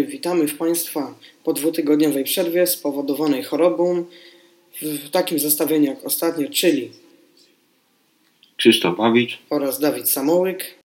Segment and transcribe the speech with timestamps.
[0.00, 1.14] Witamy w Państwa
[1.44, 4.04] po dwutygodniowej przerwie spowodowanej chorobą
[4.82, 6.90] w takim zestawieniu jak ostatnio, czyli
[8.56, 10.78] Krzysztof Bawicz oraz Dawid Samołyk.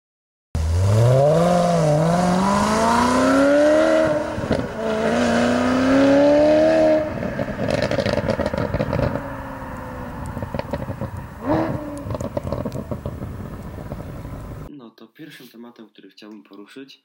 [14.70, 17.02] No to pierwszym tematem, który chciałbym poruszyć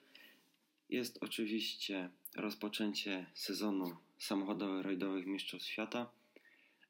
[0.91, 6.11] jest oczywiście rozpoczęcie sezonu samochodowych rajdowych Mistrzostw Świata,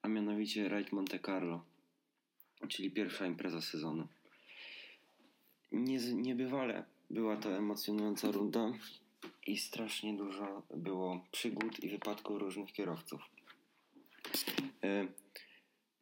[0.02, 1.66] a mianowicie Rajd Monte Carlo,
[2.68, 4.08] czyli pierwsza impreza sezonu.
[5.72, 8.72] Nie, niebywale była to emocjonująca runda
[9.48, 13.22] i strasznie dużo było przygód i wypadków różnych kierowców.
[14.84, 15.08] E,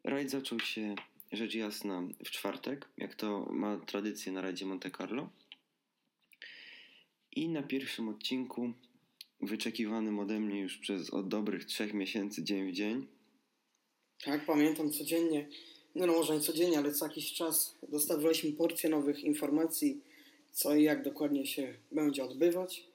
[0.03, 0.95] Rajd zaczął się
[1.31, 5.29] rzecz jasna w czwartek, jak to ma tradycję na rajdzie Monte Carlo.
[7.35, 8.73] I na pierwszym odcinku,
[9.41, 13.07] wyczekiwanym ode mnie już przez od dobrych trzech miesięcy dzień w dzień,
[14.23, 15.47] Tak, pamiętam codziennie,
[15.95, 20.01] no, no może nie codziennie, ale co jakiś czas dostawaliśmy porcję nowych informacji,
[20.51, 22.87] co i jak dokładnie się będzie odbywać.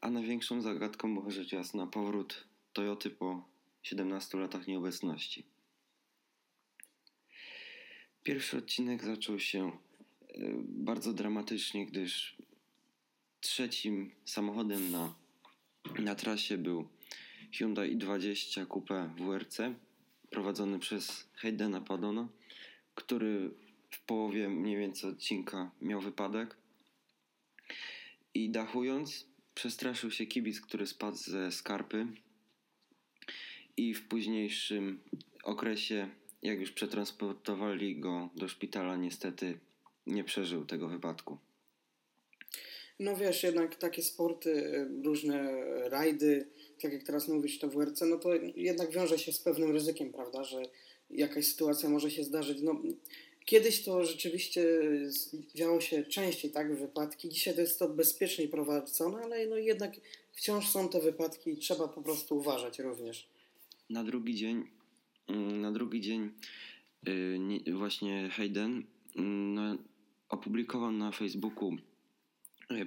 [0.00, 3.44] a największą zagadką była rzecz jasna powrót Toyoty po
[3.82, 5.44] 17 latach nieobecności.
[8.22, 9.72] Pierwszy odcinek zaczął się e,
[10.62, 12.36] bardzo dramatycznie, gdyż
[13.40, 15.14] trzecim samochodem na,
[15.98, 16.88] na trasie był
[17.52, 19.58] Hyundai i20 Coupe WRC
[20.30, 22.28] prowadzony przez Haydena Padona,
[22.94, 23.50] który
[23.90, 26.56] w połowie mniej więcej odcinka miał wypadek
[28.34, 32.06] i dachując przestraszył się kibic, który spadł ze skarpy
[33.76, 35.00] i w późniejszym
[35.44, 36.08] okresie,
[36.42, 39.58] jak już przetransportowali go do szpitala, niestety
[40.06, 41.38] nie przeżył tego wypadku.
[43.00, 46.46] No wiesz, jednak takie sporty, y, różne rajdy,
[46.82, 50.44] tak jak teraz mówisz, to WRC, no to jednak wiąże się z pewnym ryzykiem, prawda,
[50.44, 50.62] że
[51.10, 52.58] jakaś sytuacja może się zdarzyć.
[52.62, 52.82] No,
[53.44, 54.66] kiedyś to rzeczywiście
[55.54, 57.28] działo się częściej, tak, wypadki.
[57.28, 59.92] Dzisiaj to jest to bezpieczniej prowadzone, ale no jednak
[60.32, 63.28] wciąż są te wypadki i trzeba po prostu uważać również.
[63.90, 64.64] Na drugi dzień,
[65.28, 66.30] mm, na drugi dzień
[67.08, 68.82] y, nie- właśnie Hayden
[69.16, 69.76] mm, no,
[70.28, 71.76] opublikował na Facebooku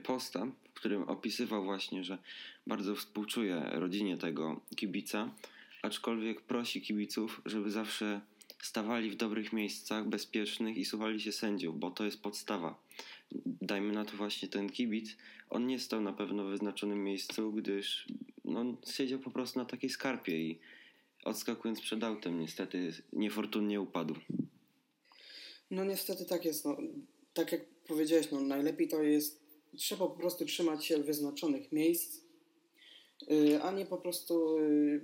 [0.03, 2.17] posta, w którym opisywał właśnie, że
[2.67, 5.33] bardzo współczuje rodzinie tego kibica,
[5.81, 8.22] aczkolwiek prosi kibiców, żeby zawsze
[8.61, 12.83] stawali w dobrych miejscach, bezpiecznych i słuchali się sędziów, bo to jest podstawa.
[13.45, 15.17] Dajmy na to właśnie ten kibic.
[15.49, 18.07] On nie stał na pewno w wyznaczonym miejscu, gdyż
[18.45, 20.59] no, siedział po prostu na takiej skarpie i
[21.23, 24.16] odskakując przed autem niestety niefortunnie upadł.
[25.72, 26.77] No niestety tak jest, no,
[27.33, 29.42] tak jak powiedziałeś, no najlepiej to jest,
[29.78, 32.22] trzeba po prostu trzymać się wyznaczonych miejsc,
[33.31, 35.01] y, a nie po prostu, y,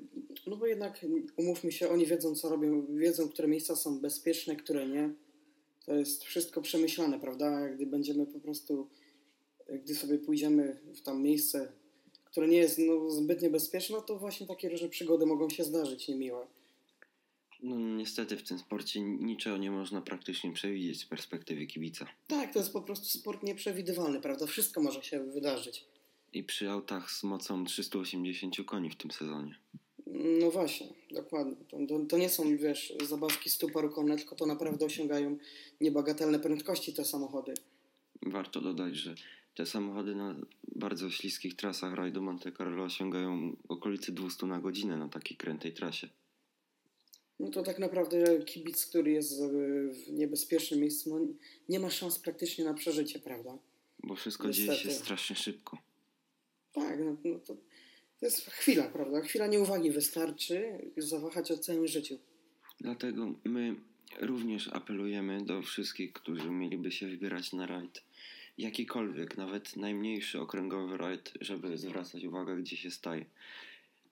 [0.48, 1.06] no bo jednak
[1.38, 5.14] umówmy się, oni wiedzą co robią, wiedzą, które miejsca są bezpieczne, które nie.
[5.86, 7.70] To jest wszystko przemyślane, prawda?
[7.70, 8.88] Gdy będziemy po prostu,
[9.84, 11.72] gdy sobie pójdziemy w tam miejsce,
[12.26, 16.08] które nie jest no, zbyt niebezpieczne, no to właśnie takie różne przygody mogą się zdarzyć
[16.08, 16.48] niemiłe.
[17.64, 22.08] No niestety w tym sporcie niczego nie można praktycznie przewidzieć z perspektywy kibica.
[22.28, 24.46] Tak, to jest po prostu sport nieprzewidywalny, prawda?
[24.46, 25.86] Wszystko może się wydarzyć.
[26.34, 29.56] I przy autach z mocą 380 koni w tym sezonie.
[30.42, 31.56] No właśnie, dokładnie.
[31.56, 31.78] To,
[32.10, 35.38] to, nie są, wiesz, zabawki stu paru konne, tylko to naprawdę osiągają
[35.82, 37.54] niebagatelne prędkości te samochody.
[38.26, 39.16] Warto dodać, że
[39.56, 40.36] te samochody na
[40.76, 46.10] bardzo śliskich trasach rajdu Monte Carlo osiągają okolice 200 na godzinę na takiej krętej trasie.
[47.40, 49.48] No to tak naprawdę kibic, który jest e,
[49.94, 51.34] w niebezpiecznym miejscu, no
[51.70, 53.58] nie ma szans praktycznie na przeżycie, prawda?
[54.04, 54.96] Bo wszystko dzieje się Niestety.
[55.06, 55.78] strasznie szybko.
[56.74, 57.56] Tak, no, no to,
[58.20, 59.22] to jest chwila, prawda?
[59.22, 62.20] Chwila nieuwagi wystarczy zawahać o całym życiu.
[62.80, 63.76] Dlatego my
[64.22, 68.04] również apelujemy do wszystkich, którzy mieliby się wybierać na rajd.
[68.58, 73.26] Jakikolwiek, nawet najmniejszy okręgowy rajd, żeby zwracać uwagę, gdzie się staje.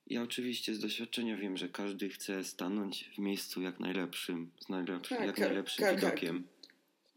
[0.10, 5.16] Ja oczywiście z doświadczenia wiem, że każdy chce stanąć w miejscu jak najlepszym, z najlepszy,
[5.16, 6.48] Tak, jak ka- najlepszym ka- ka- widokiem.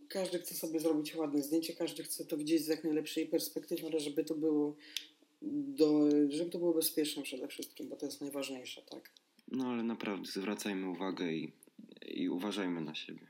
[0.09, 4.01] Każdy chce sobie zrobić ładne zdjęcie, każdy chce to widzieć z jak najlepszej perspektywy, ale
[4.01, 4.77] żeby to było
[5.43, 9.11] do, żeby to było bezpieczne przede wszystkim, bo to jest najważniejsze, tak?
[9.49, 11.53] No ale naprawdę zwracajmy uwagę i,
[12.07, 13.27] i uważajmy na siebie.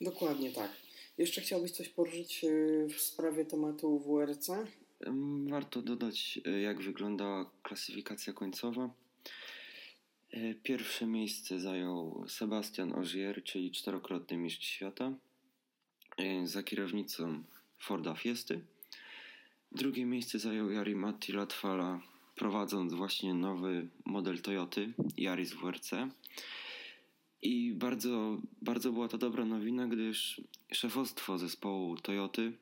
[0.00, 0.70] Dokładnie tak.
[1.18, 4.50] Jeszcze chciałbyś coś poruszyć yy, w sprawie tematu WRC?
[5.48, 8.90] Warto dodać, e, jak wyglądała klasyfikacja końcowa.
[10.30, 15.12] E, Pierwsze miejsce zajął Sebastian Ogier, czyli czterokrotny mistrz świata,
[16.18, 17.42] e, za kierownicą
[17.78, 18.60] Forda Fiesty.
[19.72, 22.00] Drugie miejsce zajął Jari Matti Latwala,
[22.36, 25.90] prowadząc właśnie nowy model Toyoty, Yaris WRC.
[27.42, 30.40] I bardzo, bardzo była to dobra nowina, gdyż
[30.72, 32.52] szefostwo zespołu Toyoty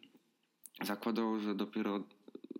[0.82, 2.04] zakładało, że dopiero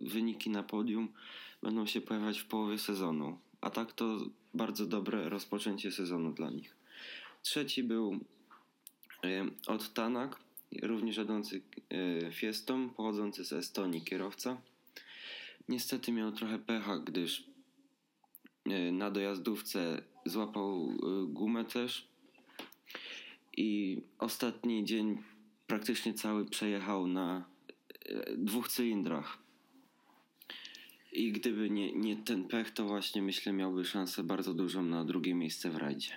[0.01, 1.13] wyniki na podium
[1.61, 3.39] będą się pojawiać w połowie sezonu.
[3.61, 4.17] A tak to
[4.53, 6.75] bardzo dobre rozpoczęcie sezonu dla nich.
[7.41, 8.19] Trzeci był
[9.67, 10.39] od Tanak,
[10.81, 11.61] również jadący
[12.31, 14.61] Fiestą, pochodzący z Estonii kierowca.
[15.69, 17.43] Niestety miał trochę pecha, gdyż
[18.91, 20.93] na dojazdówce złapał
[21.27, 22.07] gumę też
[23.57, 25.23] i ostatni dzień
[25.67, 27.45] praktycznie cały przejechał na
[28.37, 29.37] dwóch cylindrach.
[31.11, 35.35] I gdyby nie, nie ten pech, to właśnie myślę miałby szansę bardzo dużą na drugie
[35.35, 36.11] miejsce w rajdzie.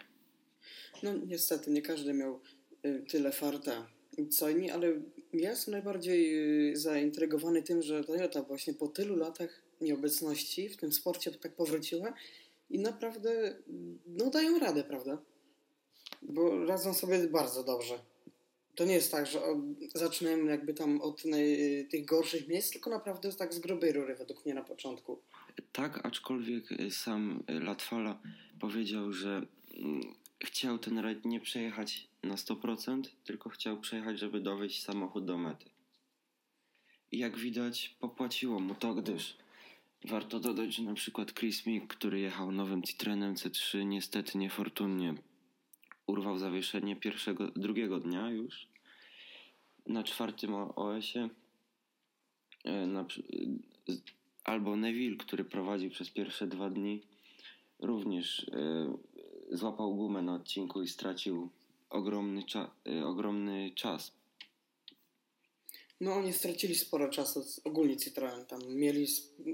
[1.02, 2.40] No niestety, nie każdy miał
[2.86, 3.86] y, tyle farta
[4.30, 4.88] co inni, ale
[5.32, 10.92] ja jestem najbardziej y, zaintrygowany tym, że Toyota właśnie po tylu latach nieobecności w tym
[10.92, 12.14] sporcie tak powróciła
[12.70, 13.56] i naprawdę
[14.06, 15.18] no dają radę, prawda?
[16.22, 17.98] Bo radzą sobie bardzo dobrze.
[18.74, 19.40] To nie jest tak, że
[19.94, 21.22] zaczynałem jakby tam od
[21.90, 25.22] tych gorszych miejsc, tylko naprawdę tak z grubej rury według mnie na początku.
[25.72, 28.20] Tak, aczkolwiek sam Latwala
[28.60, 30.00] powiedział, że mm,
[30.44, 35.70] chciał ten rajd nie przejechać na 100%, tylko chciał przejechać, żeby dowieść samochód do mety.
[37.12, 39.36] I jak widać, popłaciło mu to, gdyż
[40.04, 45.14] warto dodać, że na przykład Chris Mick, który jechał nowym Citroenem C3, niestety niefortunnie
[46.06, 48.66] urwał zawieszenie pierwszego, drugiego dnia już
[49.86, 51.28] na czwartym OS-ie.
[52.64, 53.06] E, na,
[54.44, 57.02] albo Neville, który prowadził przez pierwsze dwa dni,
[57.78, 58.96] również e,
[59.50, 61.50] złapał gumę na odcinku i stracił
[61.90, 64.12] ogromny, cza y, ogromny czas.
[66.00, 69.06] No oni stracili sporo czasu, ogólnie Citroen, tam mieli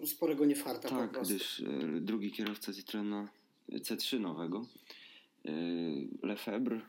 [0.06, 1.34] sporego niefarta tak, po prostu.
[1.34, 1.62] gdyż
[2.00, 3.28] drugi kierowca Citroena
[3.72, 4.66] C3 nowego,
[6.22, 6.80] Lefebvre,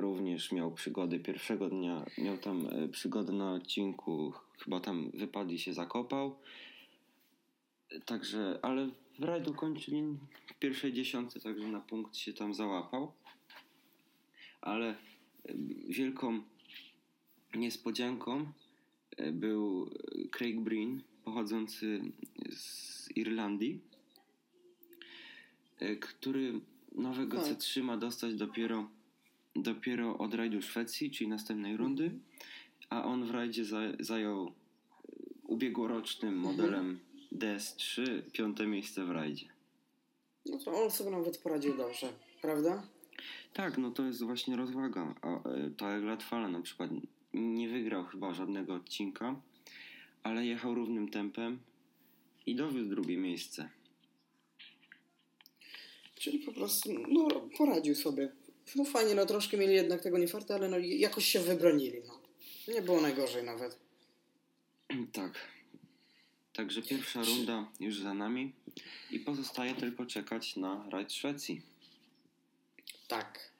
[0.00, 5.74] również miał przygody pierwszego dnia, miał tam przygodę na odcinku, chyba tam wypadł i się
[5.74, 6.36] zakopał.
[8.04, 8.88] Także, ale
[9.18, 10.02] w rajdu kończyli
[10.46, 13.12] w pierwszej dziesiątce, także na punkt się tam załapał
[14.60, 14.94] ale
[15.88, 16.42] wielką
[17.54, 18.52] niespodzianką
[19.32, 19.90] był
[20.30, 22.00] Craig Breen, pochodzący
[22.50, 23.80] z Irlandii,
[26.00, 26.60] który
[26.92, 27.46] nowego tak.
[27.46, 28.88] C3 ma dostać dopiero,
[29.56, 32.10] dopiero od rajdu Szwecji, czyli następnej rundy,
[32.90, 33.64] a on w rajdzie
[34.00, 34.52] zajął
[35.42, 36.56] ubiegłorocznym mhm.
[36.56, 36.98] modelem
[37.32, 39.46] DS3 piąte miejsce w rajdzie.
[40.46, 42.82] No to on sobie nawet poradził dobrze, prawda?
[43.52, 45.14] Tak, no to jest właśnie rozwaga.
[45.22, 46.90] A e, tak Latwala na przykład
[47.34, 49.40] nie wygrał chyba żadnego odcinka,
[50.22, 51.58] ale jechał równym tempem
[52.46, 53.68] i dowiózł drugie miejsce.
[56.20, 58.32] Czyli po prostu no, poradził sobie.
[58.76, 62.00] No fajnie, no troszkę mieli jednak tego niefarta, ale no jakoś się wybronili.
[62.06, 62.20] No.
[62.74, 63.78] Nie było najgorzej nawet.
[65.12, 65.32] Tak.
[66.52, 68.52] Także pierwsza runda już za nami
[69.10, 71.62] i pozostaje tylko czekać na rajd Szwecji.
[73.08, 73.52] Tak.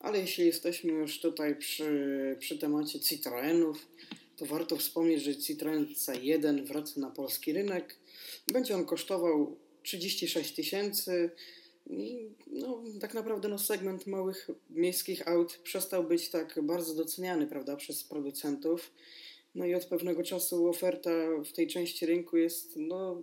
[0.00, 3.88] Ale jeśli jesteśmy już tutaj przy, przy temacie Citroenów,
[4.36, 7.96] to warto wspomnieć, że Citroen C1 wraca na polski rynek.
[8.52, 11.30] Będzie on kosztował 36 tysięcy.
[12.46, 18.04] No, tak naprawdę no, segment małych miejskich aut przestał być tak bardzo doceniany prawda, przez
[18.04, 18.90] producentów.
[19.54, 21.10] No i od pewnego czasu oferta
[21.44, 23.22] w tej części rynku jest, no,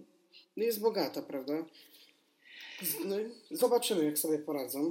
[0.58, 1.66] jest bogata, prawda?
[3.06, 3.16] No,
[3.52, 4.90] zobaczymy, jak sobie poradzą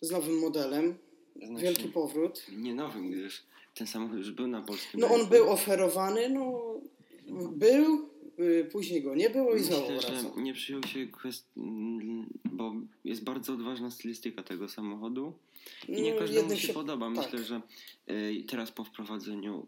[0.00, 0.98] z nowym modelem.
[1.36, 2.46] Znaczy, Wielki powrót.
[2.56, 3.42] Nie nowym, gdyż
[3.74, 6.74] ten samochód już był na polskim No on był oferowany, no
[7.50, 8.08] był,
[8.72, 10.34] później go nie było i Myślę, znowu wracał.
[10.36, 11.60] że nie przyjął się kwestii,
[12.44, 12.74] bo
[13.04, 15.32] jest bardzo odważna stylistyka tego samochodu
[15.88, 17.14] i nie no, każdemu się, się podoba.
[17.14, 17.16] Tak.
[17.16, 17.60] Myślę, że
[18.10, 19.66] y, teraz po wprowadzeniu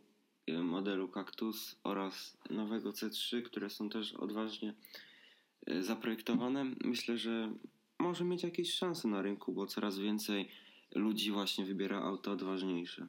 [0.49, 4.75] y, modelu Cactus oraz nowego C3, które są też odważnie
[5.81, 7.53] zaprojektowane, myślę, że
[7.99, 10.49] może mieć jakieś szanse na rynku, bo coraz więcej
[10.95, 13.07] ludzi właśnie wybiera auto odważniejsze.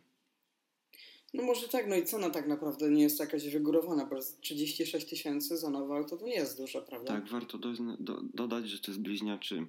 [1.33, 5.57] No może tak, no i cena tak naprawdę nie jest jakaś wygórowana, bo 36 tysięcy
[5.57, 7.13] za nowe auto to nie jest dużo, prawda?
[7.13, 9.65] Tak, warto do, do, dodać, że to jest bliźniaczy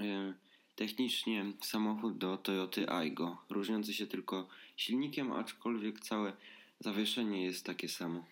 [0.00, 0.34] e,
[0.76, 6.32] technicznie samochód do Toyoty Aygo, różniący się tylko silnikiem, aczkolwiek całe
[6.80, 8.24] zawieszenie jest takie samo.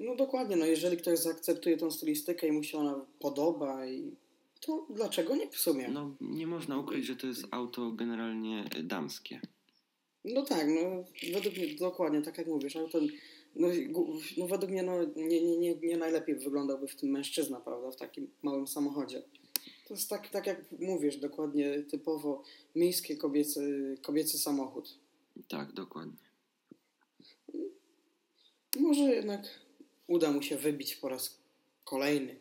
[0.00, 4.16] No dokładnie, no jeżeli ktoś zaakceptuje tą stylistykę i mu się ona podoba i
[4.60, 5.88] to dlaczego nie w sumie?
[5.88, 9.40] No, nie można ukryć, że to jest auto generalnie damskie.
[10.24, 13.00] No tak, no według mnie dokładnie, tak jak mówisz, auto
[13.56, 13.68] no,
[14.36, 17.96] no według mnie no, nie, nie, nie, nie najlepiej wyglądałby w tym mężczyzna, prawda, w
[17.96, 19.22] takim małym samochodzie.
[19.88, 22.42] To jest tak, tak jak mówisz, dokładnie typowo
[22.74, 24.98] miejski kobiecy, kobiecy samochód.
[25.48, 26.16] Tak, dokładnie.
[28.80, 29.60] Może jednak
[30.06, 31.38] uda mu się wybić po raz
[31.84, 32.36] kolejny.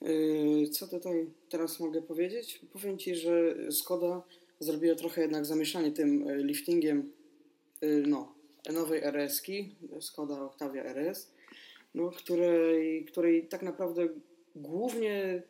[0.00, 2.60] Yy, co tutaj teraz mogę powiedzieć?
[2.72, 4.22] Powiem Ci, że Skoda
[4.60, 7.12] zrobiła trochę jednak zamieszanie tym y, liftingiem
[7.80, 8.34] yy, no,
[8.72, 11.32] nowej RS-ki, Skoda Octavia RS,
[11.94, 14.08] no, której, której tak naprawdę
[14.56, 15.42] głównie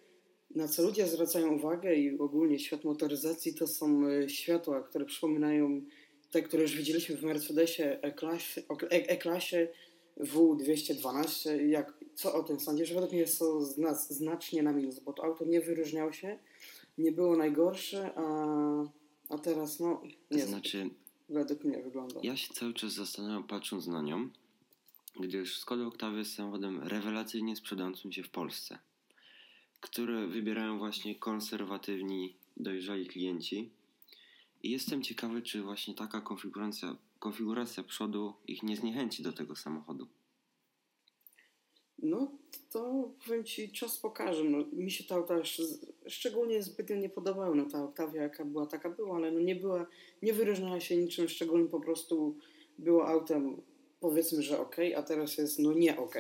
[0.55, 5.83] na co ludzie zwracają uwagę i ogólnie świat motoryzacji to są y, światła, które przypominają
[6.31, 7.99] te, które już widzieliśmy w Mercedesie
[8.91, 9.69] E-klasie
[10.21, 11.67] W212.
[11.67, 12.93] Jak, co o tym sądzisz?
[12.93, 13.61] Według mnie jest to
[14.11, 16.39] znacznie na minus, bo to auto nie wyróżniało się,
[16.99, 18.27] nie było najgorsze, a,
[19.29, 20.91] a teraz no nie znaczy,
[21.29, 22.21] według mnie wygląda.
[22.23, 24.31] Ja się cały czas zastanawiam patrząc na nią,
[25.21, 28.79] gdyż Skoda Octavia jest samochodem rewelacyjnie sprzedającym się w Polsce,
[29.81, 33.71] które wybierają właśnie konserwatywni, dojrzali klienci.
[34.63, 40.09] I jestem ciekawy, czy właśnie taka konfiguracja, konfiguracja przodu ich nie zniechęci do tego samochodu.
[41.99, 42.31] No,
[42.73, 44.45] to powiem Ci, czas pokaże.
[44.45, 45.35] No, mi się ta auta
[46.07, 47.57] szczególnie zbytnio nie podobały.
[47.57, 49.87] No, ta Octavia jaka była, taka była, ale no, nie była,
[50.23, 52.37] nie wyróżniała się niczym szczególnym, po prostu
[52.79, 53.63] było autem
[54.01, 56.15] powiedzmy, że ok, a teraz jest no nie ok,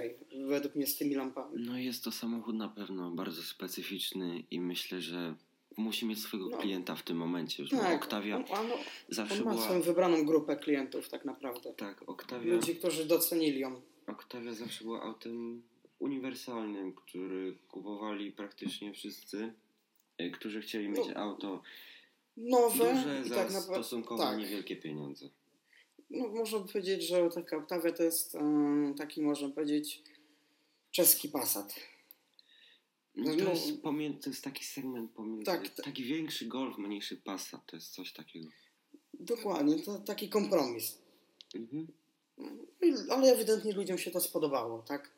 [0.49, 1.67] według mnie z tymi lampami.
[1.67, 5.35] No jest to samochód na pewno bardzo specyficzny i myślę, że
[5.77, 7.63] musi mieć swojego no, klienta w tym momencie.
[7.63, 8.67] Już tak, Octavia on, on,
[9.09, 9.65] zawsze on ma była...
[9.65, 11.75] swoją wybraną grupę klientów tak naprawdę.
[11.75, 12.55] Tak, Octavia...
[12.55, 13.81] Ludzi, którzy docenili ją.
[14.07, 15.63] Octavia zawsze była autem
[15.99, 19.53] uniwersalnym, który kupowali praktycznie wszyscy,
[20.19, 21.63] e, którzy chcieli mieć no, auto
[22.37, 24.39] nowe duże za tak stosunkowo tak.
[24.39, 25.29] niewielkie pieniądze.
[26.11, 30.03] No, można powiedzieć, że taka Octavia to jest um, taki, można powiedzieć,
[30.91, 31.75] czeski Passat.
[33.15, 37.17] No, to, no, jest pomiędzy, to jest taki segment pomiędzy, tak, taki większy Golf, mniejszy
[37.17, 38.49] Passat, to jest coś takiego.
[39.15, 40.99] Dokładnie, to taki kompromis.
[41.55, 41.87] Mhm.
[43.11, 45.11] Ale ewidentnie ludziom się to spodobało, tak?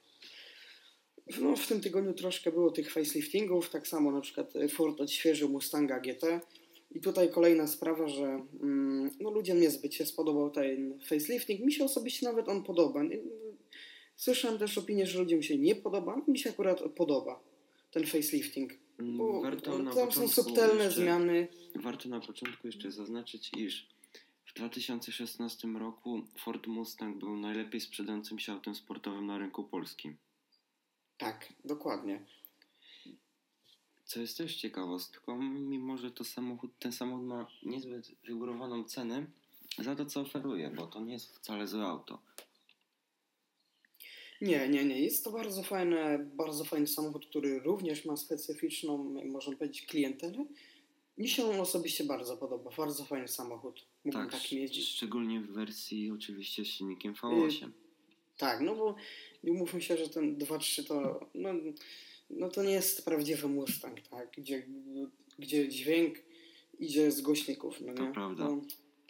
[1.41, 6.01] No, w tym tygodniu troszkę było tych faceliftingów, tak samo na przykład Ford odświeżył Mustanga
[6.01, 6.41] GT
[6.91, 11.61] i tutaj kolejna sprawa, że mm, no, ludziom niezbyt się spodobał ten facelifting.
[11.61, 13.01] Mi się osobiście nawet on podoba.
[14.17, 16.23] Słyszałem też opinię, że ludziom się nie podoba.
[16.29, 17.41] Mi się akurat podoba
[17.91, 18.73] ten facelifting.
[18.99, 21.49] Bo mm, warto na tam są subtelne jeszcze, zmiany.
[21.75, 23.87] Warto na początku jeszcze zaznaczyć, iż
[24.49, 30.17] w 2016 roku Ford Mustang był najlepiej sprzedającym się autem sportowym na rynku polskim.
[31.19, 32.25] Tak, dokładnie.
[34.05, 39.27] Co jest też ciekawostką, mimo że to samochód, ten samochód ma niezbyt wygórowaną cenę
[39.79, 42.19] za to, co oferuje, bo to nie jest wcale złe auto.
[44.41, 45.01] Nie, nie, nie.
[45.01, 50.47] Jest to bardzo fajne, bardzo fajny samochód, który również ma specyficzną, można powiedzieć, klientelę.
[51.19, 52.71] Mi się on osobiście bardzo podoba.
[52.77, 53.87] Bardzo fajny samochód.
[54.05, 54.89] Mógłbym tak, takim jeździć.
[54.89, 57.63] Szczególnie w wersji oczywiście z silnikiem V8.
[57.63, 57.73] Yy,
[58.37, 58.97] tak, no bo
[59.43, 61.51] umówmy się, że ten 2.3 to no,
[62.31, 64.31] no to nie jest prawdziwy Mustang, tak?
[64.37, 64.67] Gdzie,
[65.39, 66.19] gdzie dźwięk
[66.79, 68.09] idzie z głośników, no nie?
[68.09, 68.45] To prawda.
[68.45, 68.63] No,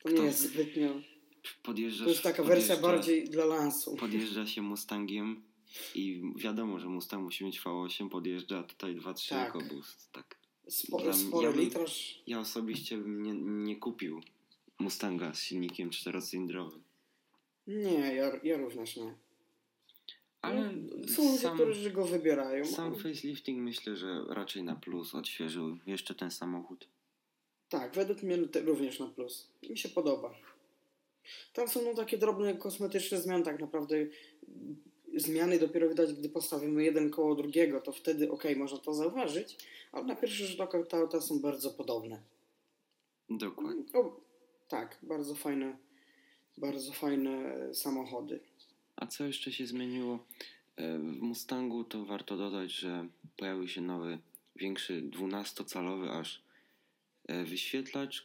[0.02, 1.00] to nie jest zbytnio...
[1.62, 3.96] Podjeżdżasz, to jest taka wersja bardziej dla lansu.
[3.96, 5.42] Podjeżdża się Mustangiem
[5.94, 9.54] i wiadomo, że Mustang musi mieć V8, podjeżdża tutaj 2.3 tak.
[9.54, 10.12] jako boost.
[10.12, 10.37] Tak.
[10.68, 12.22] Spory ja, litraż.
[12.26, 13.32] Ja osobiście bym nie,
[13.64, 14.20] nie kupił
[14.78, 16.82] Mustanga z silnikiem czterocylindrowym.
[17.66, 19.14] Nie, ja, ja również nie.
[20.42, 22.66] Ale no, są ludzie, którzy go wybierają.
[22.66, 26.88] Sam facelifting myślę, że raczej na plus odświeżył jeszcze ten samochód.
[27.68, 29.48] Tak, według mnie również na plus.
[29.70, 30.34] Mi się podoba.
[31.52, 33.96] Tam są no, takie drobne kosmetyczne zmiany, tak naprawdę
[35.16, 39.56] zmiany dopiero widać, gdy postawimy jeden koło drugiego, to wtedy ok, można to zauważyć,
[39.92, 42.22] ale na pierwszy rzut oka te auta są bardzo podobne.
[43.30, 43.84] Dokładnie.
[43.94, 44.20] O,
[44.68, 45.76] tak, bardzo fajne,
[46.56, 48.40] bardzo fajne samochody.
[48.96, 50.18] A co jeszcze się zmieniło?
[50.76, 54.18] E, w Mustangu to warto dodać, że pojawił się nowy,
[54.56, 56.42] większy 12-calowy aż
[57.28, 58.24] e, wyświetlacz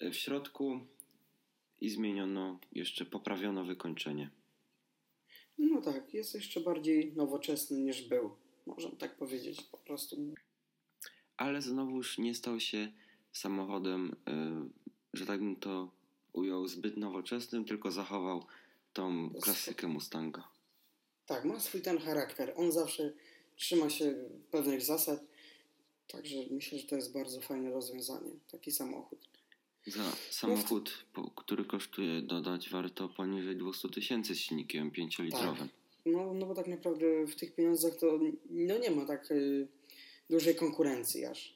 [0.00, 0.80] e, w środku
[1.80, 4.30] i zmieniono, jeszcze poprawiono wykończenie.
[5.58, 8.30] No tak, jest jeszcze bardziej nowoczesny niż był.
[8.66, 10.16] Można tak powiedzieć po prostu.
[11.36, 12.92] Ale znowuż nie stał się
[13.32, 14.16] samochodem,
[15.12, 15.90] że tak bym to
[16.32, 18.46] ujął, zbyt nowoczesnym, tylko zachował
[18.92, 20.48] tą klasykę Mustanga.
[21.26, 22.52] Tak, ma swój ten charakter.
[22.56, 23.12] On zawsze
[23.56, 24.14] trzyma się
[24.50, 25.20] pewnych zasad.
[26.08, 28.30] Także myślę, że to jest bardzo fajne rozwiązanie.
[28.50, 29.28] Taki samochód.
[29.86, 31.04] Za samochód,
[31.36, 35.58] który kosztuje, dodać warto poniżej 200 tysięcy z silnikiem 5-litrowym.
[35.58, 35.68] Tak.
[36.06, 38.20] No, no bo tak naprawdę w tych pieniądzach to
[38.50, 39.68] no nie ma tak y,
[40.30, 41.54] dużej konkurencji aż.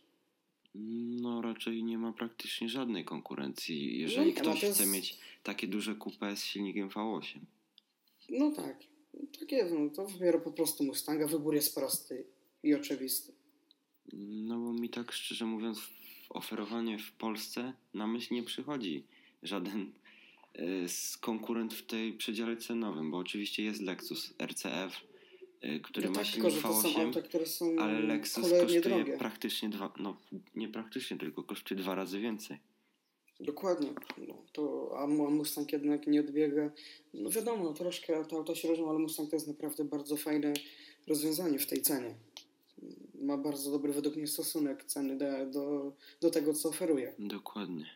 [1.20, 5.18] No raczej nie ma praktycznie żadnej konkurencji, jeżeli nie, no ktoś to jest- chce mieć
[5.42, 7.38] takie duże coupé z silnikiem V8.
[8.28, 8.76] No tak,
[9.40, 12.24] tak jest, no to wybiorę po prostu Mustanga, wybór jest prosty
[12.62, 13.32] i oczywisty.
[14.12, 15.78] No bo mi tak szczerze mówiąc
[16.30, 19.04] oferowanie w Polsce na myśl nie przychodzi
[19.42, 19.92] żaden
[20.86, 25.00] z konkurent w tej przedziale cenowym, bo oczywiście jest Lexus RCF,
[25.64, 28.50] y, który no ma tak, silnik że to są V8, auta, które są ale Lexus
[28.50, 29.16] kosztuje drogie.
[29.18, 30.16] praktycznie dwa, no
[30.54, 32.58] nie praktycznie, tylko kosztuje dwa razy więcej.
[33.40, 33.88] Dokładnie.
[34.28, 36.70] No, to, a Mu- Mustang jednak nie odbiega.
[37.14, 40.52] No wiadomo, troszkę te auta się różnią, ale Mustang to jest naprawdę bardzo fajne
[41.06, 42.14] rozwiązanie w tej cenie.
[43.20, 47.14] Ma bardzo dobry według mnie stosunek ceny do, do, do tego, co oferuje.
[47.18, 47.86] Dokładnie.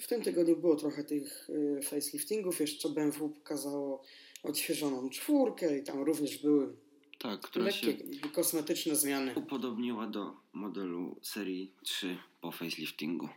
[0.00, 2.60] W tym tygodniu było trochę tych y, faceliftingów.
[2.60, 4.02] Jeszcze BMW pokazało
[4.42, 6.76] odświeżoną czwórkę i tam również były
[7.18, 9.34] Tak, która lekkie się kosmetyczne zmiany.
[9.36, 13.28] upodobniła do modelu serii 3 po faceliftingu.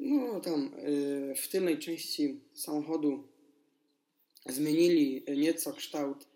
[0.00, 3.28] No tam y, w tylnej części samochodu
[4.46, 6.27] zmienili nieco kształt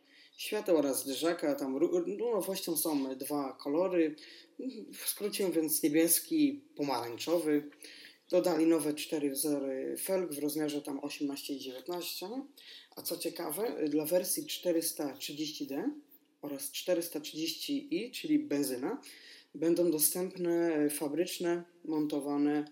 [0.43, 1.55] świateł oraz zderzaka.
[1.55, 4.17] Tam ró- no, nowością są dwa kolory.
[4.93, 7.71] W skrócie mówiąc niebieski i pomarańczowy.
[8.31, 12.29] Dodali nowe cztery wzory felg w rozmiarze tam 18 i 19.
[12.97, 15.91] A co ciekawe, dla wersji 430D
[16.43, 19.01] oraz 430i, czyli benzyna,
[19.55, 22.65] będą dostępne fabryczne, montowane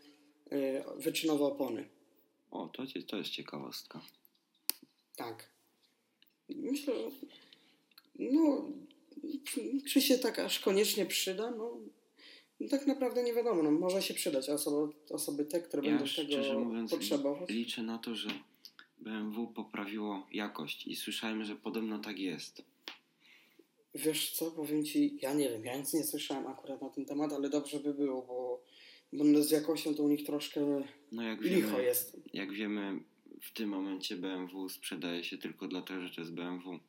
[0.53, 1.89] y, wyczynowe opony.
[2.51, 4.01] O, to, to jest ciekawostka.
[5.17, 5.51] Tak.
[6.49, 6.95] Myślę,
[8.33, 8.69] no,
[9.87, 11.51] czy- się tak aż koniecznie przyda?
[11.51, 11.77] No,
[12.71, 13.63] tak naprawdę nie wiadomo.
[13.63, 17.51] No, może się przydać osoby, osoby te, które Ja będą tego mówiąc potrzebować.
[17.51, 18.29] liczę na to, że
[18.99, 22.63] BMW poprawiło jakość i słyszałem, że podobno tak jest.
[23.95, 27.33] Wiesz co, powiem Ci, ja nie wiem, ja nic nie słyszałem akurat na ten temat,
[27.33, 28.65] ale dobrze by było, bo,
[29.13, 32.17] bo z jakością to u nich troszkę No jak licho wiemy, jest.
[32.33, 33.01] jak wiemy,
[33.43, 36.81] w tym momencie BMW sprzedaje się tylko dlatego, że to jest BMW.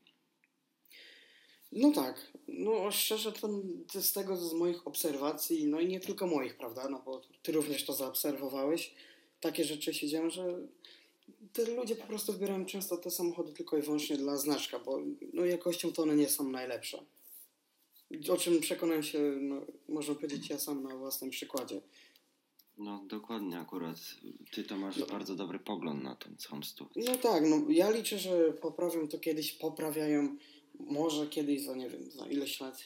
[1.72, 3.50] No tak, no szczerze to,
[3.94, 7.52] to z tego z moich obserwacji, no i nie tylko moich, prawda, no bo ty
[7.52, 8.94] również to zaobserwowałeś,
[9.40, 10.68] takie rzeczy się dzieją, że
[11.54, 15.00] te ludzie po prostu wybierają często te samochody tylko i wyłącznie dla znaczka, bo
[15.34, 17.06] no jakością to one nie są najlepsze.
[18.30, 21.82] O czym przekonałem się, no, można powiedzieć, ja sam na własnym przykładzie.
[22.78, 23.98] No dokładnie akurat.
[24.52, 25.06] Ty to masz No.
[25.06, 26.62] bardzo dobry pogląd na tą całą.
[26.96, 30.38] No tak, no ja liczę, że poprawią to kiedyś, poprawiają,
[30.80, 32.84] może kiedyś za, nie wiem, za ileś lat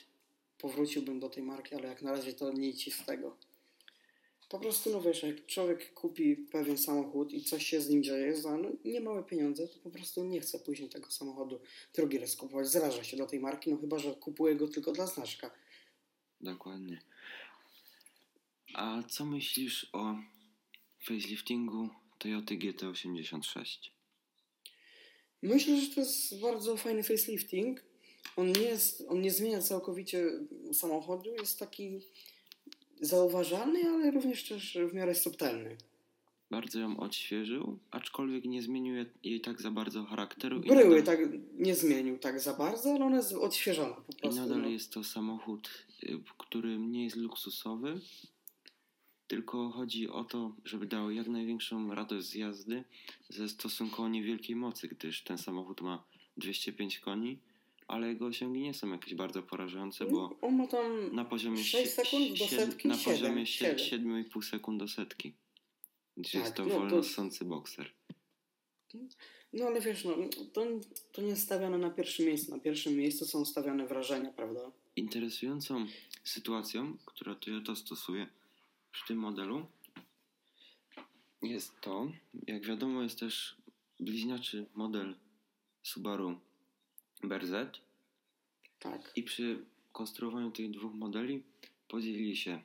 [0.58, 3.38] powróciłbym do tej marki, ale jak na razie to nic z tego.
[4.50, 8.36] Po prostu, no wiesz, jak człowiek kupi pewien samochód i coś się z nim dzieje
[8.36, 11.60] za no, niemałe pieniądze, to po prostu nie chce później tego samochodu
[11.94, 15.08] drugi raz kupować, zraża się do tej marki, no chyba, że kupuje go tylko dla
[15.08, 15.52] znaczka.
[16.42, 17.02] Dokładnie.
[18.74, 20.16] A co myślisz o
[21.00, 23.95] faceliftingu Toyota GT86?
[25.46, 27.84] Myślę, że to jest bardzo fajny facelifting.
[28.36, 30.26] On nie, jest, on nie zmienia całkowicie
[30.74, 32.00] samochodu, jest taki
[33.02, 35.78] zauważalny, ale również też w miarę subtelny.
[36.52, 40.58] Bardzo ją odświeżył, aczkolwiek nie zmienił je- jej tak za bardzo charakteru.
[40.62, 41.20] i Bryły nadal- tak
[41.54, 44.42] nie zmienił tak za bardzo, ale ona jest odświeżona po I prostu.
[44.42, 44.68] nadal no.
[44.68, 45.70] jest to samochód,
[46.04, 48.00] y, który nie jest luksusowy,
[49.28, 52.84] tylko chodzi o to, żeby dał jak największą radość z jazdy
[53.30, 56.04] ze stosunkowo niewielkiej mocy, gdyż ten samochód ma
[56.38, 57.38] 205 koni,
[57.88, 61.72] ale jego osiągi nie są jakieś bardzo porażające, bo On ma tam na poziomie 6
[61.74, 63.78] sie- sekund do setki, na siedem, poziomie siedem.
[63.78, 65.34] 7,5 sekund do setki.
[66.18, 67.92] Gdzie Tak, jest to no to- wolno ssący bokser.
[69.54, 70.16] No ale wiesz, no,
[70.54, 70.66] to,
[71.12, 72.52] to nie jest stawiane na pierwszym miejscu.
[72.52, 74.72] Na pierwszym miejscu są stawiane wrażenia, prawda?
[74.96, 75.86] Interesującą
[76.24, 78.28] sytuacją, którą Toyota stosuje
[78.96, 79.66] przy tym modelu,
[81.42, 82.12] jest to,
[82.48, 83.56] jak wiadomo, jest też
[84.00, 85.16] bliźniaczy model
[85.84, 86.40] Subaru
[87.24, 87.54] BRZ
[88.80, 89.12] Tak.
[89.16, 91.44] i przy konstruowaniu tych dwóch modeli
[91.88, 92.62] podzielili się.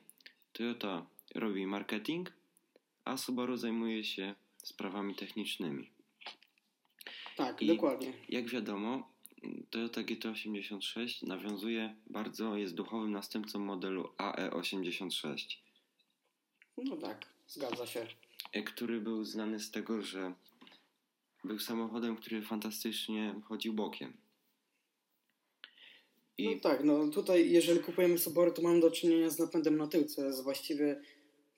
[0.53, 2.33] Toyota robi marketing,
[3.05, 5.89] a Subaru zajmuje się sprawami technicznymi.
[7.35, 8.13] Tak, I- dokładnie.
[8.29, 9.11] Jak wiadomo,
[9.69, 15.57] Toyota GT86 nawiązuje bardzo, jest duchowym następcą modelu E AE86,
[16.83, 18.07] No tak, zgadza się.
[18.53, 20.33] e, który był znany z tego, że
[21.43, 24.13] był samochodem, który fantastycznie chodził bokiem.
[26.37, 29.87] I No tak, no tutaj jeżeli kupujemy Subaru, to mamy do czynienia z napędem na
[29.87, 31.01] tył, co jest właściwie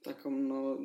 [0.03, 0.77] taką no,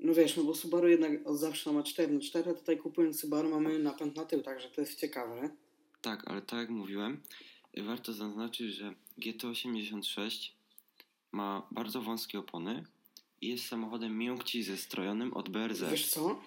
[0.00, 3.50] No wiesz, no bo Subaru jednak od zawsze ma 4 na 4 tutaj kupując Subaru
[3.50, 5.50] mamy napęd na tył, także to jest ciekawe.
[6.02, 7.22] Tak, ale tak jak mówiłem,
[7.76, 10.50] warto zaznaczyć, że GT86
[11.32, 12.84] ma bardzo wąskie opony
[13.48, 15.84] jest samochodem miękciej zestrojonym od BRZ.
[15.90, 16.40] Wiesz co?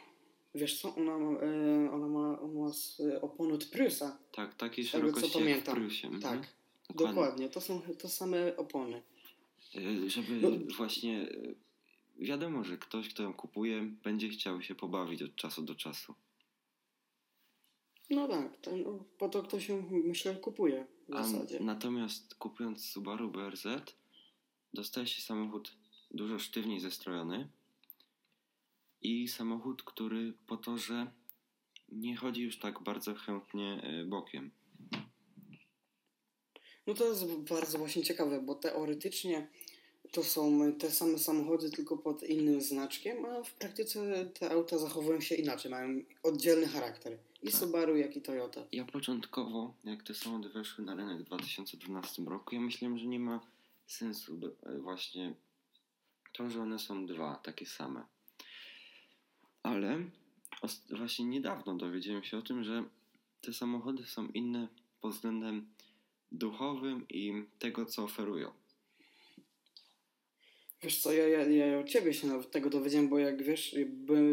[0.56, 0.96] Wiesz co?
[0.96, 2.72] Ona ma, e, ona ma, ma
[3.14, 4.18] e, opony od Prusa.
[4.32, 5.34] Tak, takiej co szerokości jak w
[5.66, 5.78] pamiętam.
[5.84, 6.22] Mhm.
[6.22, 6.54] Tak,
[6.90, 7.16] Dokładnie.
[7.16, 7.50] dokładnie.
[7.50, 9.02] To są to same opony.
[9.76, 10.50] Y, Żeby No.
[10.78, 11.30] właśnie
[12.20, 16.14] wiadomo, że ktoś, kto ją kupuje, będzie chciał się pobawić od czasu do czasu.
[18.10, 21.60] No tak, to, no, po to ktoś ją myślę kupuje w A zasadzie.
[21.60, 23.68] natomiast kupując Subaru BRZ,
[24.74, 25.76] dostaje się samochód
[26.12, 27.50] dużo sztywniej zestrojony
[29.02, 31.12] i samochód, który po to, że
[31.92, 34.52] nie chodzi już tak bardzo chętnie y, bokiem.
[36.88, 39.48] No to jest bardzo właśnie ciekawe, bo teoretycznie
[40.12, 45.22] to są te same samochody, tylko pod innym znaczkiem, a w praktyce te auta zachowują
[45.22, 47.18] się inaczej, mają oddzielny charakter.
[47.44, 47.56] I Tak.
[47.56, 48.64] Subaru, jak i Toyota.
[48.72, 53.20] Ja początkowo, jak te samochody weszły na rynek w 2012 roku, ja myślałem, że nie
[53.20, 53.42] ma
[53.88, 55.36] sensu e, właśnie
[56.34, 58.06] to, że one są dwa takie same.
[59.64, 60.04] Ale
[60.90, 62.84] właśnie niedawno dowiedziałem się o tym, że
[63.42, 64.68] te samochody są inne
[65.02, 65.68] pod względem
[66.32, 68.52] duchowym i tego, co oferują.
[70.84, 73.76] Wiesz co, ja, ja, ja od ciebie się nawet tego dowiedziałem, bo jak wiesz,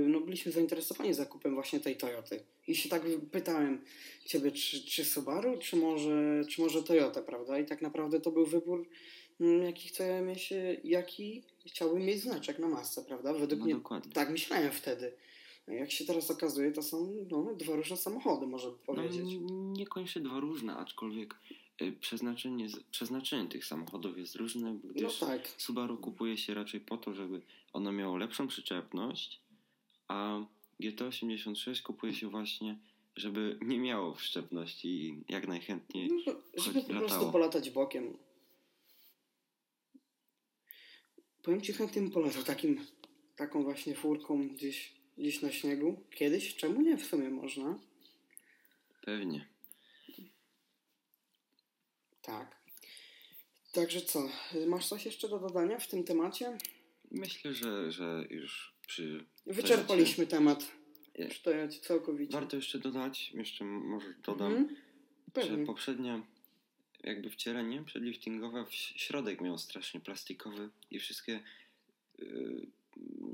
[0.06, 2.40] no byliśmy zainteresowani zakupem właśnie tej Toyoty.
[2.68, 3.84] I się tak pytałem
[4.24, 7.58] ciebie, czy, czy Subaru, czy może, czy może Toyota, prawda?
[7.58, 8.88] I tak naprawdę to był wybór,
[9.40, 13.32] jaki chciałem mieć, e, jaki chciałbym mieć znaczek na masce, prawda?
[13.32, 14.12] Według No mnie dokładnie.
[14.12, 15.12] tak myślałem wtedy.
[15.68, 19.20] A Jak się teraz okazuje, to są no, dwa różne samochody, by No, powiedzieć.
[19.34, 21.34] n- niekoniecznie dwa różne, aczkolwiek
[21.82, 25.48] y, przeznaczenie, przeznaczenie tych samochodów jest różne, No tak.
[25.58, 27.40] Subaru kupuje się raczej po to, żeby
[27.72, 29.40] ono miało lepszą przyczepność,
[30.08, 30.40] a
[30.80, 32.78] GT86 kupuje się właśnie,
[33.16, 36.08] żeby nie miało przyczepności i jak najchętniej.
[36.26, 38.16] No, żeby po prostu polatać bokiem.
[41.46, 42.86] Powiem ci chętnie bym polatał takim,
[43.36, 46.02] taką właśnie furką gdzieś, gdzieś na śniegu.
[46.10, 46.56] Kiedyś?
[46.56, 46.96] Czemu nie?
[46.96, 47.78] W sumie można.
[49.02, 49.48] Pewnie.
[52.22, 52.56] Tak.
[53.72, 54.28] Także co?
[54.66, 56.58] Masz coś jeszcze do dodania w tym temacie?
[57.10, 59.26] Myślę, że, że już przy.
[59.46, 60.72] Wyczerpaliśmy temat.
[61.42, 62.32] Toyocie całkowicie.
[62.32, 64.76] Warto jeszcze dodać, jeszcze może dodam, Mhm.
[64.76, 65.66] że Pewnie.
[67.06, 71.40] Jakby wcielenie przedliftingowe w środek miał strasznie plastikowy i wszystkie
[72.18, 72.66] yy,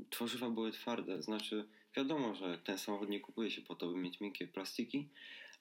[0.09, 1.21] tworzywa były twarde.
[1.21, 5.07] Znaczy, wiadomo, że ten samochód nie kupuje się po to, by mieć miękkie plastiki,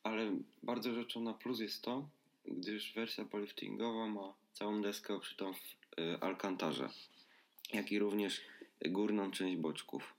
[0.03, 2.09] ale bardzo rzeczą na plus jest to,
[2.44, 6.88] gdyż wersja poliftingowa ma całą deskę obszytą w yy, alkantarze,
[7.72, 8.40] jak i również
[8.88, 10.14] górną część boczków.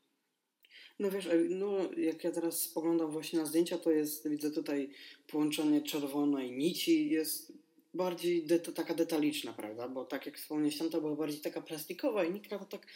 [0.99, 4.89] No wiesz, no jak ja teraz spoglądam właśnie na zdjęcia, to jest, widzę tutaj
[5.27, 7.62] połączenie czerwonej nici, jest
[7.93, 9.87] bardziej det- taka detaliczna, prawda?
[9.89, 12.87] Bo tak jak wspomniałeś, tamta była bardziej taka plastikowa i nikt na to tak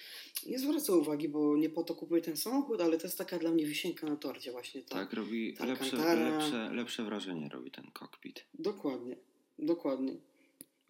[0.45, 3.51] nie zwraca uwagi, bo nie po to kupuję ten samochód, ale to jest taka dla
[3.51, 4.81] mnie wisienka na torcie właśnie.
[4.81, 4.95] Ta.
[4.95, 8.45] Tak, robi ta lepsze, lepsze, lepsze wrażenie robi ten kokpit.
[8.53, 9.15] Dokładnie,
[9.59, 10.13] dokładnie.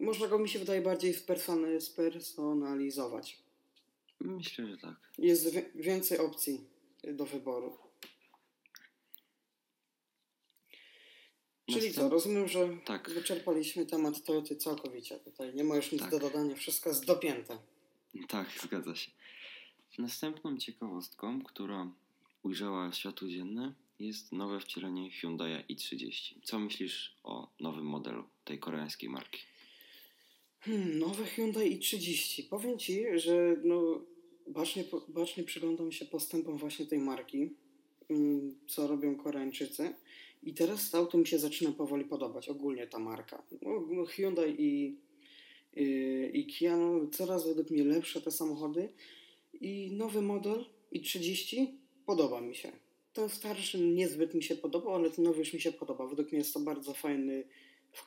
[0.00, 3.38] Można go, mi się wydaje, bardziej spersony- spersonalizować.
[4.20, 4.96] Myślę, że tak.
[5.18, 6.60] Jest więcej opcji
[7.12, 7.78] do wyboru.
[11.72, 13.10] Czyli co, Następ- rozumiem, że Tak.
[13.10, 15.18] wyczerpaliśmy temat Toyoty całkowicie.
[15.18, 16.10] Tutaj nie ma już nic Tak.
[16.10, 17.58] do dodania, wszystko jest dopięte.
[18.28, 19.10] Tak, zgadza się.
[19.98, 21.90] Następną ciekawostką, która
[22.42, 26.34] ujrzała światło dzienne, jest nowe wcielenie Hyundai i30.
[26.44, 29.40] Co myślisz o nowym modelu tej koreańskiej marki?
[30.60, 32.48] Hmm, nowe Hyundai i30.
[32.48, 34.00] Powiem Ci, że no,
[34.46, 37.50] bacznie, bacznie przyglądam się postępom właśnie tej marki,
[38.10, 39.94] mm, co robią Koreańczycy.
[40.42, 43.42] I teraz to auto mi się zaczyna powoli podobać, ogólnie ta marka.
[43.62, 44.98] No, no, Hyundai i,
[45.76, 48.88] i, i Kia, no, coraz według mnie lepsze te samochody.
[49.60, 51.66] I nowy model i30
[52.06, 52.72] podoba mi się.
[53.12, 56.06] Ten starszy niezbyt mi się podobał, ale ten nowy już mi się podoba.
[56.06, 57.44] Według mnie jest to bardzo fajny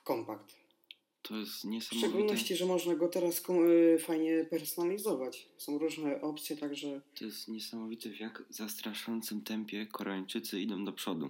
[0.04, 0.56] kompakt.
[1.22, 2.08] To jest W niesamowite.
[2.10, 3.44] szczególności, że można go teraz
[3.96, 5.48] y, fajnie personalizować.
[5.58, 11.30] Są różne opcje, także To jest niesamowite, w jak zastraszającym tempie Koreańczycy idą do przodu.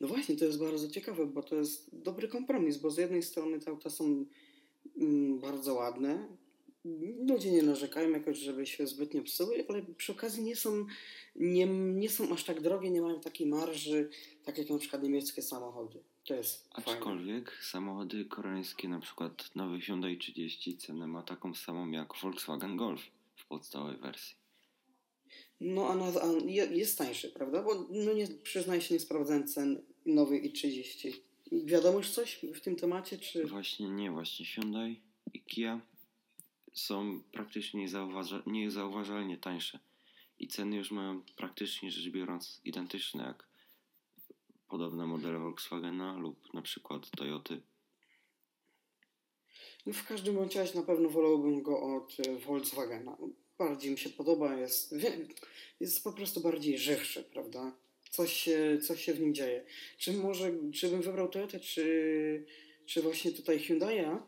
[0.00, 3.60] No właśnie, to jest bardzo ciekawe, bo to jest dobry kompromis, bo z jednej strony
[3.60, 4.24] te auta są
[4.96, 6.28] mm, bardzo ładne,
[7.28, 10.86] ludzie nie narzekają jakoś, żeby się zbytnio psuły, ale przy okazji nie są,
[11.36, 14.10] nie, nie są aż tak drogie, nie mają takiej marży,
[14.44, 16.02] tak jak na przykład niemieckie samochody.
[16.24, 16.92] To jest fajne.
[16.92, 23.02] Aczkolwiek samochody koreańskie, na przykład nowy Hyundai 30, cenę ma taką samą jak Volkswagen Golf
[23.36, 24.43] w podstawowej wersji.
[25.60, 27.62] No, a, na, a je- jest tańszy, prawda?
[27.62, 31.12] Bo no nie, przyznaję się, nie sprawdzałem cen nowej i 30.
[31.52, 33.46] Wiadomo już coś w tym temacie, czy...
[33.46, 35.00] Właśnie nie, właśnie Hyundai
[35.34, 35.80] i Kia
[36.72, 39.78] są praktycznie niezauważa- niezauważalnie tańsze.
[40.38, 43.46] I ceny już mają praktycznie rzecz biorąc identyczne jak
[44.68, 47.60] podobne modele Volkswagena lub na przykład Toyoty.
[49.86, 53.16] No w każdym bądź razie na pewno wolałbym go od e, Volkswagena.
[53.58, 54.94] Bardziej mi się podoba, jest,
[55.80, 57.72] jest po prostu bardziej żywszy, prawda?
[58.10, 59.64] Coś się, coś się w nim dzieje.
[59.98, 62.44] Czy może, czy bym wybrał Toyotę, czy,
[62.86, 64.18] czy właśnie tutaj Hyundai'a,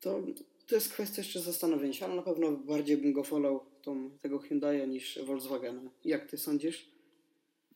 [0.00, 0.22] to,
[0.66, 4.38] to jest kwestia jeszcze zastanowienia się, ale na pewno bardziej bym go wolał tą, tego
[4.38, 5.82] Hyundai'a niż Volkswagena.
[6.04, 6.88] Jak ty sądzisz?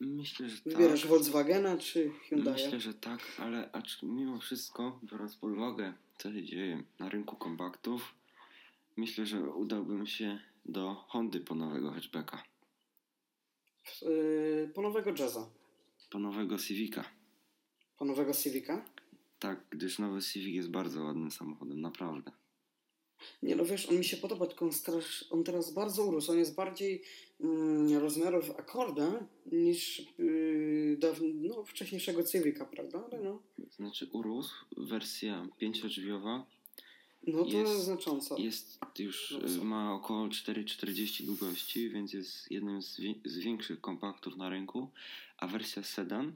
[0.00, 0.72] Myślę, że tak.
[0.72, 2.52] Wybierasz Volkswagena czy Hyundai'a?
[2.52, 7.36] Myślę, że tak, ale acz mimo wszystko, biorąc pod uwagę, co się dzieje na rynku
[7.36, 8.14] kompaktów,
[8.96, 12.42] myślę, że udałbym się do Hondy po nowego hatchbacka,
[14.02, 15.50] Yy, po nowego Jazza,
[16.10, 17.04] po nowego Civica.
[17.98, 18.84] po nowego Civica.
[19.38, 22.30] Tak, gdyż nowy Civic jest bardzo ładnym samochodem, naprawdę.
[23.42, 26.32] Nie no wiesz, on mi się podoba, tylko on, strasz, on teraz bardzo urósł.
[26.32, 27.02] On jest bardziej
[27.40, 30.98] mm, rozmiarów Accorda niż yy,
[31.34, 33.04] no, wcześniejszego Civica, prawda?
[33.12, 36.46] Ale no, Znaczy urósł, wersja pięciodrzwiowa
[37.26, 38.38] no to Jest- znacząco.
[38.38, 43.80] jest już, No y, ma około 4,40 długości, więc jest jednym z, wi- z większych
[43.80, 44.88] kompaktów na rynku,
[45.38, 46.32] a wersja sedan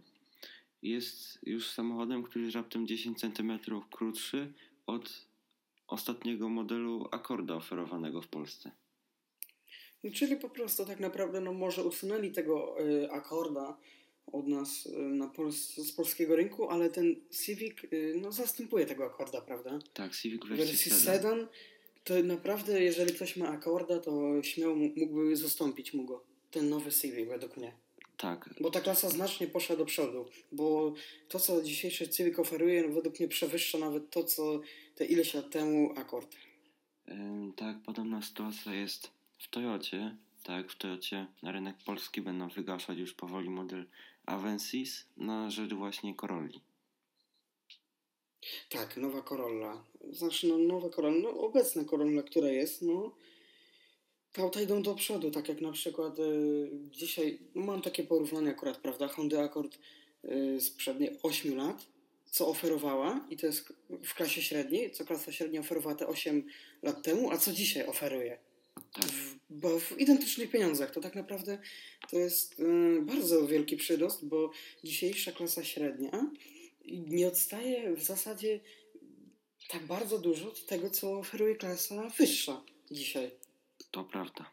[0.83, 3.59] jest już samochodem, który jest raptem 10 cm
[3.91, 4.53] krótszy
[4.87, 5.27] od
[5.87, 8.71] ostatniego modelu Accorda oferowanego w Polsce.
[10.15, 13.77] Czyli po prostu tak naprawdę no, może usunęli tego y, Accorda
[14.33, 19.05] od nas y, na Pols- z polskiego rynku, ale ten Civic y, no, zastępuje tego
[19.05, 19.79] Accorda, prawda?
[19.93, 21.49] Tak, Civic wersji, wersji sedan.
[22.05, 26.25] to naprawdę, jeżeli ktoś ma Accorda, to śmiało mógłby zastąpić mu go.
[26.51, 27.73] Ten nowy Civic według mnie.
[28.17, 30.95] Tak, Bo ta klasa znacznie poszła do przodu, bo
[31.29, 34.61] to, co dzisiejszy Civic oferuje, no, według mnie przewyższa nawet to, co
[34.95, 36.37] te ileś lat temu Accord.
[37.09, 40.17] Ym, Tak, podobna sytuacja jest w Toyocie.
[40.43, 43.85] Tak, w Toyocie na rynek polski będą wygaszać już powoli model
[44.29, 46.61] Avensis na rzecz właśnie Corolli.
[48.69, 49.85] Tak, nowa Corolla.
[50.11, 53.15] Znaczy, no, nowa Corolla, no, obecna Corolla, która jest, no,
[54.33, 58.51] te auta idą do przodu, tak jak na przykład y, dzisiaj, no, mam takie porównanie
[58.51, 59.79] akurat, prawda, Honda Accord
[60.25, 61.87] y, sprzed 8 lat,
[62.31, 63.73] co oferowała, i to jest
[64.05, 66.47] w klasie średniej, co klasa średnia oferowała te 8
[66.83, 68.39] lat temu, a co dzisiaj oferuje.
[68.93, 69.05] Tak.
[69.05, 70.91] W, bo w identycznych pieniądzach.
[70.91, 71.59] To tak naprawdę
[72.11, 74.51] to jest y, bardzo wielki przyrost, bo
[74.85, 76.31] dzisiejsza klasa średnia
[76.91, 78.61] nie odstaje w zasadzie
[79.69, 83.31] tak bardzo dużo od tego, co oferuje klasa wyższa dzisiaj.
[83.91, 84.51] To prawda.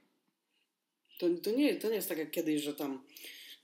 [1.19, 3.04] To, to, nie, to nie jest tak jak kiedyś, że tam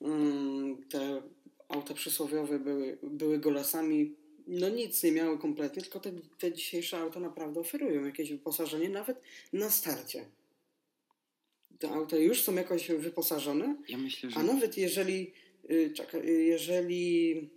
[0.02, 1.22] mm, te
[1.70, 4.16] auta przysłowiowe były, były golasami,
[4.48, 9.22] no nic nie miały kompletnie, tylko te, te dzisiejsze auta naprawdę oferują jakieś wyposażenie, nawet
[9.54, 10.26] na starcie.
[11.82, 15.34] Te auta już są jakoś wyposażone, Ja myślę, że a nawet jeżeli,
[15.72, 17.50] y, czekaj, y, jeżeli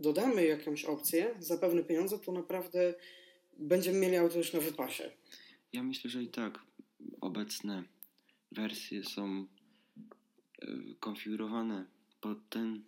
[0.00, 2.94] dodamy jakąś opcję za pewne pieniądze, to naprawdę
[3.58, 5.10] będziemy mieli auto już na wypasie.
[5.72, 6.58] ja myślę, że i tak
[7.20, 7.84] obecne
[8.52, 9.46] wersje są
[10.62, 10.66] e,
[11.00, 11.86] konfigurowane
[12.20, 12.82] pod ten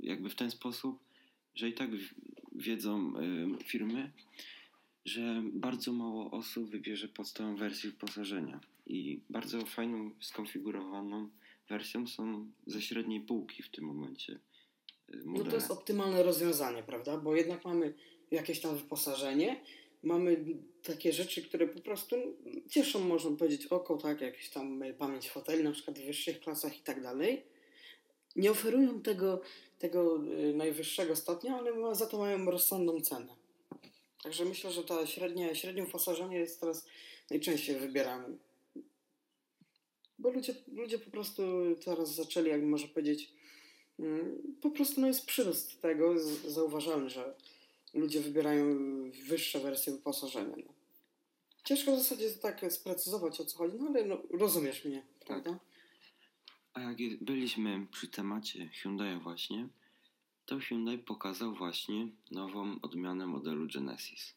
[0.00, 0.98] jakby w ten sposób,
[1.54, 1.90] że i tak
[2.52, 3.12] wiedzą
[3.64, 4.12] firmy,
[5.04, 11.30] że bardzo mało osób wybierze podstawową wersję wyposażenia i bardzo fajną skonfigurowaną
[11.68, 14.40] wersją są ze średniej półki w tym momencie
[15.08, 17.18] e, No to jest optymalne rozwiązanie, prawda?
[17.18, 17.94] Bo jednak mamy
[18.30, 19.60] jakieś tam wyposażenie,
[20.02, 20.44] mamy
[20.82, 22.16] takie rzeczy, które po prostu
[22.68, 26.78] cieszą, można powiedzieć, oko, tak, jakieś tam y, pamięć foteli, na przykład w wyższych klasach
[26.78, 27.42] i tak dalej.
[28.36, 29.40] Nie oferują tego,
[29.78, 33.36] tego y, najwyższego stopnia, ale za to mają rozsądną cenę.
[34.22, 36.86] Także myślę, że ta średnia, średnie wyposażenie jest teraz
[37.30, 38.38] najczęściej wybieranym.
[40.18, 41.42] Bo ludzie, ludzie po prostu
[41.84, 43.32] teraz zaczęli, jak można powiedzieć,
[43.98, 47.34] Mm, Po prostu no jest przyrost tego, zauważalny, że
[47.94, 48.64] ludzie wybierają
[49.28, 50.56] wyższe wersje wyposażenia.
[50.56, 50.72] No.
[51.64, 55.58] Ciężko w zasadzie tak sprecyzować o co chodzi, no ale no, rozumiesz mnie, prawda?
[56.74, 59.68] A jak byliśmy przy temacie Hyundai właśnie,
[60.46, 64.34] to Hyundai pokazał właśnie nową odmianę modelu Genesis.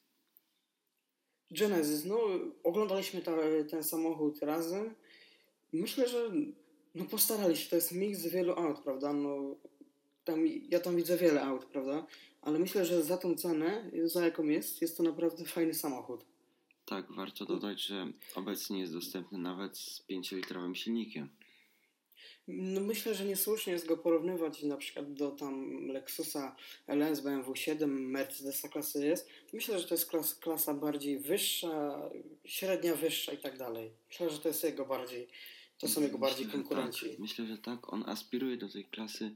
[1.52, 2.20] Genesis, no
[2.64, 3.32] oglądaliśmy ta,
[3.70, 4.96] ten samochód razem.
[5.74, 6.32] Myślę, że
[6.96, 9.14] no postarali się, to jest miks wielu aut, prawda?
[9.14, 9.56] No,
[10.24, 12.08] tam, ja tam widzę wiele aut, prawda?
[12.42, 16.26] Ale myślę, że za tą cenę, za jaką jest, jest to naprawdę fajny samochód.
[16.86, 21.30] Tak, warto dodać, że obecnie jest dostępny nawet z 5-litrowym silnikiem.
[22.48, 26.56] No myślę, że niesłusznie jest go porównywać na przykład do tam Lexusa
[26.88, 29.28] LS, BMW 7, Mercedesa klasy S.
[29.54, 32.02] Myślę, że to jest klas, klasa bardziej wyższa,
[32.46, 33.92] średnia wyższa i tak dalej.
[34.10, 35.28] Myślę, że to jest jego bardziej,
[35.82, 37.10] to są jego bardziej Myślę, konkurenci.
[37.10, 37.20] Tak.
[37.20, 37.94] Myślę, że tak.
[37.94, 39.36] On aspiruje do tej klasy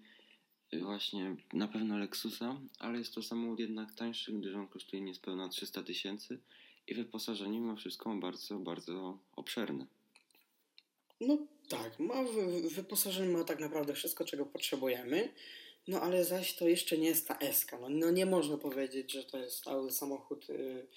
[0.73, 5.49] y, właśnie na pewno Lexusa, ale jest to samochód jednak tańszy, gdyż on kosztuje niespełna
[5.49, 6.39] 300 tysięcy
[6.87, 9.85] i wyposażenie mimo wszystko bardzo, bardzo obszerne.
[11.21, 11.37] No
[11.69, 15.33] tak, ma wy, wyposażenie ma tak naprawdę wszystko, czego potrzebujemy.
[15.87, 17.65] No ale zaś to jeszcze nie jest ta S.
[17.71, 20.87] No, no nie można powiedzieć, że to jest cały samochód y,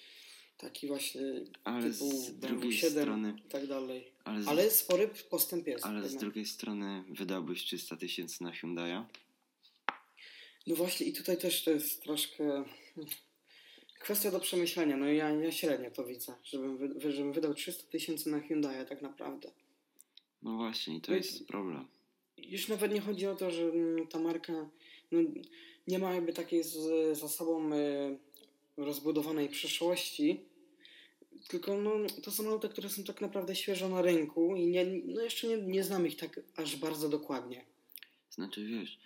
[0.59, 1.21] taki właśnie
[1.63, 4.11] Ale typu z drugiej 7 strony, i tak dalej.
[4.23, 5.85] ale z, Ale spory postęp jest.
[5.85, 9.03] ale z drugiej strony wydałbyś 300 tysięcy na Hyundai'a.
[10.67, 12.63] No właśnie i tutaj też to jest troszkę
[13.99, 14.97] kwestia do przemyślenia.
[14.97, 19.01] No ja, ja średnio to widzę, żebym, wy, żebym wydał 300 tysięcy na Hyundai tak
[19.01, 19.51] naprawdę.
[20.43, 21.87] No właśnie, i to No i- jest problem.
[22.37, 24.69] Już nawet nie chodzi o to, że mm, ta marka
[25.11, 25.19] no,
[25.87, 26.77] nie ma jakby takiej z,
[27.19, 28.17] za sobą y,
[28.77, 30.45] rozbudowanej przyszłości,
[31.47, 31.91] tylko no,
[32.23, 35.57] to są auta, które są tak naprawdę świeżo na rynku i nie, no jeszcze nie,
[35.57, 37.65] nie znam ich tak aż bardzo dokładnie.
[38.29, 38.99] Znaczy wiesz,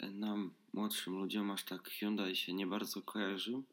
[0.00, 3.64] nam młodszym ludziom aż tak Hyundai się nie bardzo kojarzył,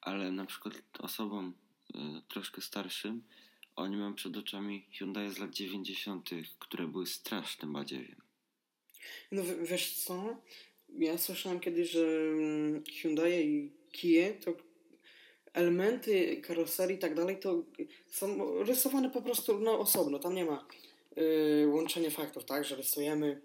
[0.00, 1.54] ale na przykład osobom
[1.90, 3.22] y, troszkę starszym,
[3.76, 8.22] oni mają przed oczami Hyundai z lat 90., które były strasznym badziewiem.
[9.32, 10.42] No w- wiesz co,
[10.98, 14.52] ja słyszałem kiedyś, że mm, Hyundai i Kia to
[15.54, 17.62] elementy karoserii i tak dalej to
[18.08, 20.66] są rysowane po prostu no, osobno, tam nie ma
[21.18, 23.40] y, łączenia faktów, tak, że rysujemy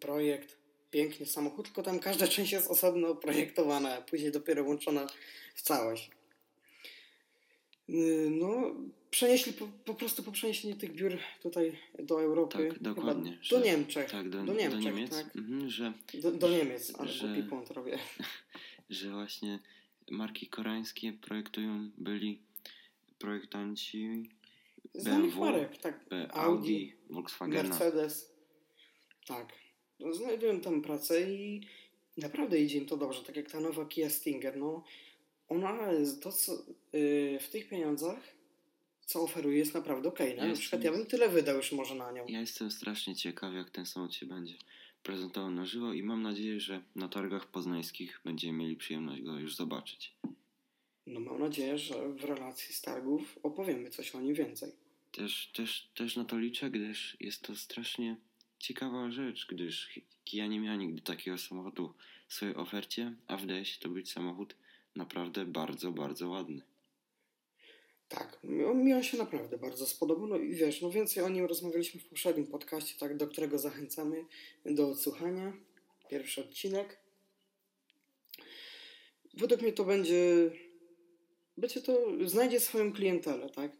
[0.00, 0.56] projekt,
[0.90, 5.06] piękny samochód, tylko tam każda część jest osobno projektowana, a później dopiero łączona
[5.54, 6.10] w całość.
[7.90, 8.74] Y, No,
[9.10, 12.68] przenieśli po, po prostu po przeniesieniu tych biur tutaj do Europy.
[12.72, 14.10] Tak, dokładnie, Do Niemczech.
[14.10, 15.36] Tak, do, do do, Niemczech, Niemiec, tak.
[15.36, 17.98] mhm, że, Do, do Niemiec, ale że- głupi błąd robię.
[18.90, 19.58] że właśnie
[20.10, 22.38] marki koreańskie projektują byli
[23.18, 24.28] projektanci
[24.94, 26.04] Znanych BMW, marek, tak.
[26.32, 27.68] Audi, Volkswagena.
[27.68, 28.32] Mercedes.
[29.26, 29.52] Tak.
[30.00, 31.66] No, znajdują tam pracę i
[32.16, 33.22] naprawdę idzie im to dobrze.
[33.22, 34.84] Tak jak ta nowa Kia Stinger, no
[35.48, 35.78] ona
[36.22, 36.52] to co
[36.92, 38.38] yy, w tych pieniądzach
[39.06, 40.36] co oferuje jest naprawdę okej.
[40.36, 40.42] no.
[40.42, 42.26] Na Jest- przykład ja bym tyle wydał już może na nią.
[42.28, 44.54] Ja jestem strasznie ciekaw, jak ten samochód się będzie
[45.08, 49.56] prezentował na żywo i mam nadzieję, że na targach poznańskich będziemy mieli przyjemność go już
[49.56, 50.14] zobaczyć.
[51.06, 54.72] No mam nadzieję, że w relacji z targów opowiemy coś o nim więcej.
[55.12, 58.16] Też, też, też na to liczę, gdyż jest to strasznie
[58.58, 61.94] ciekawa rzecz, gdyż Kia nie miała nigdy takiego samochodu
[62.28, 64.56] w swojej ofercie, a wydaje się to być samochód
[64.96, 66.62] naprawdę bardzo, bardzo ładny.
[68.08, 70.26] Tak, mi on, się naprawdę bardzo spodobał.
[70.26, 74.24] No i wiesz, no więcej o nim rozmawialiśmy w poprzednim podcaście, tak, do którego zachęcamy
[74.64, 75.52] do odsłuchania.
[76.10, 76.98] Pierwszy odcinek.
[79.34, 80.50] Według mnie to będzie.
[81.56, 81.98] Będzie to.
[82.24, 83.72] Znajdzie swoją klientelę, tak?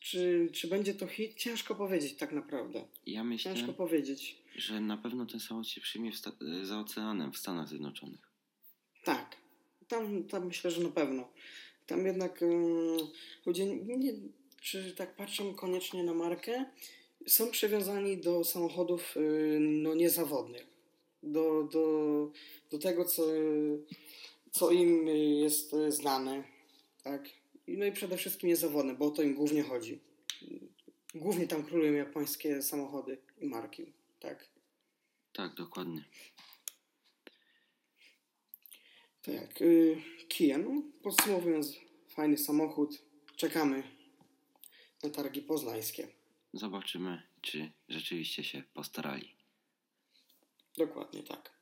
[0.00, 1.34] Czy, czy będzie to hit?
[1.34, 2.84] Ciężko powiedzieć tak naprawdę.
[3.06, 4.42] Ja myślę, Ciężko powiedzieć.
[4.56, 6.10] że na pewno ten samochód się przyjmie
[6.62, 8.30] za oceanem w Stanach Zjednoczonych.
[9.04, 9.36] Tak.
[9.88, 11.32] Tam, tam myślę, że na pewno.
[11.86, 12.96] Tam jednak ym,
[13.46, 14.12] ludzie, nie,
[14.60, 16.64] czy tak patrzą koniecznie na markę,
[17.26, 20.66] są przywiązani do samochodów y, no, niezawodnych.
[21.22, 22.30] Do, do,
[22.70, 23.22] do tego, co,
[24.50, 26.44] co im y, jest y, znane.
[27.04, 27.28] Tak?
[27.68, 29.98] No i przede wszystkim niezawodne, bo o to im głównie chodzi.
[31.14, 33.92] Głównie tam królują japońskie samochody i marki.
[34.20, 34.48] Tak.
[35.32, 36.04] Tak, dokładnie.
[39.26, 41.76] Tak, y, Kia, no podsumowując,
[42.08, 43.02] fajny samochód.
[43.36, 43.82] Czekamy
[45.02, 46.08] na targi poznańskie.
[46.52, 49.34] Zobaczymy, czy rzeczywiście się postarali.
[50.76, 51.58] Dokładnie tak.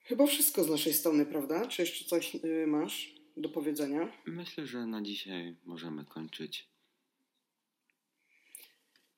[0.00, 1.66] Chyba wszystko z naszej strony, prawda?
[1.66, 4.12] Czy jeszcze coś y, masz do powiedzenia?
[4.26, 6.68] Myślę, że na dzisiaj możemy kończyć.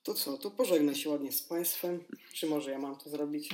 [0.02, 2.04] To co, to pożegnaj się ładnie z Państwem.
[2.32, 3.48] Czy może ja mam to zrobić?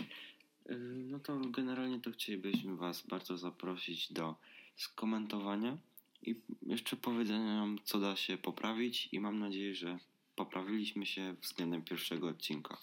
[0.95, 4.35] No to generalnie to chcielibyśmy Was bardzo zaprosić do
[4.77, 5.79] skomentowania
[6.23, 9.99] i jeszcze powiedzenia nam, co da się poprawić i mam nadzieję, że
[10.37, 12.79] poprawiliśmy się względem pierwszego odcinka.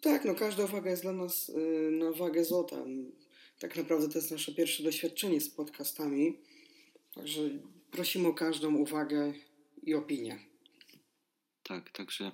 [0.00, 2.76] Tak, no każda uwaga jest dla nas y, na wagę złota.
[3.58, 6.38] Tak naprawdę to jest nasze pierwsze doświadczenie z podcastami.
[7.14, 7.40] Także
[7.90, 9.32] prosimy o każdą uwagę
[9.82, 10.38] i opinię.
[11.62, 12.32] Tak, także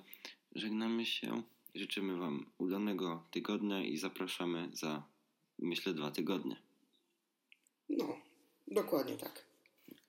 [0.55, 1.43] żegnamy się,
[1.79, 5.03] życzymy Wam udanego tygodnia i zapraszamy za,
[5.59, 6.55] myślę, dwa tygodnie.
[7.89, 8.17] No,
[8.67, 9.45] dokładnie tak.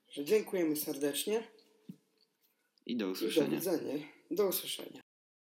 [0.08, 1.48] Że dziękujemy serdecznie
[2.86, 3.58] I do i do usłyszenia.
[3.58, 4.06] widzenia.
[4.30, 5.00] Do usłyszenia.